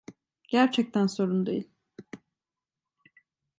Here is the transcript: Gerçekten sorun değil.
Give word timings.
Gerçekten 0.47 1.07
sorun 1.07 1.45
değil. 1.45 1.69